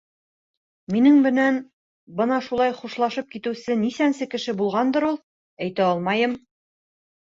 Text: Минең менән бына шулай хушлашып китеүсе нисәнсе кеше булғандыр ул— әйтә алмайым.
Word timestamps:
Минең 0.95 1.19
менән 1.25 1.59
бына 2.23 2.41
шулай 2.47 2.75
хушлашып 2.79 3.31
китеүсе 3.37 3.79
нисәнсе 3.85 4.33
кеше 4.35 4.59
булғандыр 4.65 5.11
ул— 5.15 5.25
әйтә 5.71 5.91
алмайым. 5.95 6.39